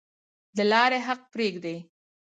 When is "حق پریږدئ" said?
1.07-1.77